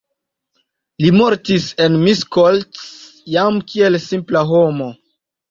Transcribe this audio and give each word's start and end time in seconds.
Li 1.03 1.11
mortis 1.17 1.67
en 1.85 1.99
Miskolc 2.07 2.81
jam 3.35 3.61
kiel 3.75 4.01
simpla 4.09 4.45
homo. 4.55 4.91